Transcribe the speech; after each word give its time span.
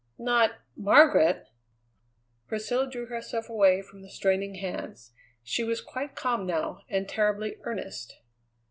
"Not 0.17 0.55
Margaret!" 0.75 1.45
Priscilla 2.47 2.89
drew 2.89 3.05
herself 3.05 3.49
away 3.49 3.83
from 3.83 4.01
the 4.01 4.09
straining 4.09 4.55
hands. 4.55 5.13
She 5.43 5.63
was 5.63 5.79
quite 5.79 6.15
calm 6.15 6.47
now 6.47 6.81
and 6.89 7.07
terribly 7.07 7.57
earnest. 7.65 8.15